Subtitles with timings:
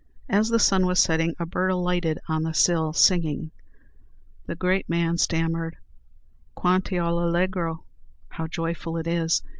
[0.29, 3.51] As the sun was setting, a bird alighted on the sill, singing.
[4.47, 5.77] The great man stammered,
[6.55, 7.83] "Quanti o allegro!"
[8.29, 9.43] How joyful it is!